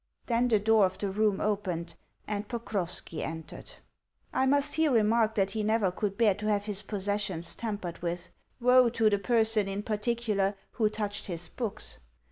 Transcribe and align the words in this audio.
Then 0.25 0.47
the 0.47 0.57
door 0.57 0.87
of 0.87 0.97
the 0.97 1.11
room 1.11 1.39
opened, 1.39 1.93
and 2.27 2.47
Pokrovski 2.47 3.21
entered! 3.21 3.73
I 4.33 4.47
must 4.47 4.73
here 4.73 4.89
remark 4.91 5.35
that 5.35 5.51
he 5.51 5.61
never 5.61 5.91
could 5.91 6.17
bear 6.17 6.33
to 6.33 6.47
have 6.47 6.65
his 6.65 6.81
possessions 6.81 7.53
tampered 7.53 7.99
with. 8.01 8.31
Woe 8.59 8.89
to 8.89 9.11
the 9.11 9.19
person, 9.19 9.67
in 9.67 9.83
particular, 9.83 10.55
who 10.71 10.89
touched 10.89 11.27
his 11.27 11.47
books! 11.47 11.99